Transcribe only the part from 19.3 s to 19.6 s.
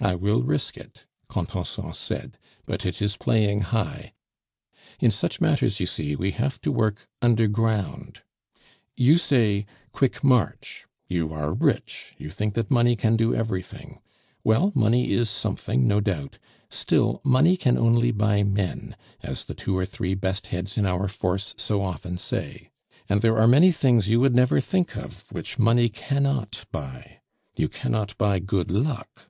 the